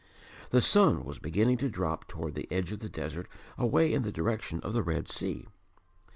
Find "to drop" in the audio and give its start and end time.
1.57-2.07